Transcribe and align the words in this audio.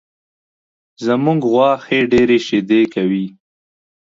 زمونږ 1.05 1.39
غوا 1.51 1.71
ښې 1.83 1.99
ډېرې 2.11 2.37
شیدې 2.47 2.81
کوي 2.93 3.25